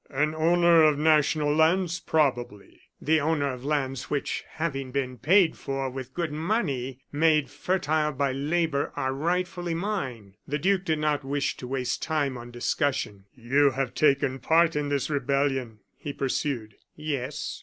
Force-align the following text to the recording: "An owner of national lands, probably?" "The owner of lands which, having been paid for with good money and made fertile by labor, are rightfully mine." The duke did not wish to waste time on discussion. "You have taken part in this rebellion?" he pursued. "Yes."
"An 0.09 0.33
owner 0.33 0.81
of 0.81 0.97
national 0.97 1.53
lands, 1.55 1.99
probably?" 1.99 2.81
"The 2.99 3.19
owner 3.21 3.53
of 3.53 3.63
lands 3.63 4.09
which, 4.09 4.43
having 4.53 4.89
been 4.91 5.19
paid 5.19 5.55
for 5.55 5.91
with 5.91 6.15
good 6.15 6.31
money 6.31 7.01
and 7.11 7.19
made 7.21 7.51
fertile 7.51 8.11
by 8.11 8.31
labor, 8.31 8.91
are 8.95 9.13
rightfully 9.13 9.75
mine." 9.75 10.37
The 10.47 10.57
duke 10.57 10.85
did 10.85 10.97
not 10.97 11.23
wish 11.23 11.55
to 11.57 11.67
waste 11.67 12.01
time 12.01 12.35
on 12.35 12.49
discussion. 12.49 13.25
"You 13.35 13.69
have 13.75 13.93
taken 13.93 14.39
part 14.39 14.75
in 14.75 14.89
this 14.89 15.07
rebellion?" 15.11 15.81
he 15.99 16.13
pursued. 16.13 16.77
"Yes." 16.95 17.59